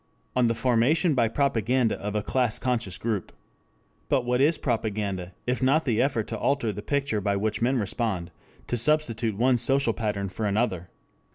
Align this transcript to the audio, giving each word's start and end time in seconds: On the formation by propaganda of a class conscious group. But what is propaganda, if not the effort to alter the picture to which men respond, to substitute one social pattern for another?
On 0.35 0.47
the 0.47 0.55
formation 0.55 1.13
by 1.13 1.27
propaganda 1.27 1.95
of 1.99 2.15
a 2.15 2.23
class 2.23 2.57
conscious 2.57 2.97
group. 2.97 3.31
But 4.09 4.25
what 4.25 4.41
is 4.41 4.57
propaganda, 4.57 5.33
if 5.45 5.61
not 5.61 5.85
the 5.85 6.01
effort 6.01 6.25
to 6.29 6.39
alter 6.39 6.71
the 6.71 6.81
picture 6.81 7.21
to 7.21 7.35
which 7.37 7.61
men 7.61 7.77
respond, 7.77 8.31
to 8.65 8.77
substitute 8.77 9.37
one 9.37 9.57
social 9.57 9.93
pattern 9.93 10.29
for 10.29 10.47
another? 10.47 10.89